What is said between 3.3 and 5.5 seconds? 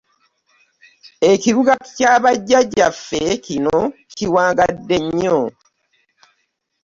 kino kiwangadde nnyo.